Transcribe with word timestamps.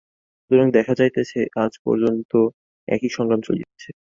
সুতরাং 0.41 0.67
দেখা 0.71 0.93
যাইতেছে, 0.93 1.39
আজ 1.57 1.73
পর্যন্ত 1.85 2.31
একই 2.87 3.09
সংগ্রাম 3.09 3.41
চলিতেছে। 3.41 3.91